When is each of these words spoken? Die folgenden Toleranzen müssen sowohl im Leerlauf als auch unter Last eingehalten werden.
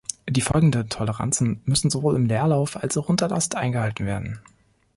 Die 0.27 0.41
folgenden 0.41 0.89
Toleranzen 0.89 1.61
müssen 1.65 1.91
sowohl 1.91 2.15
im 2.15 2.25
Leerlauf 2.25 2.75
als 2.75 2.97
auch 2.97 3.07
unter 3.07 3.27
Last 3.27 3.53
eingehalten 3.53 4.07
werden. 4.07 4.39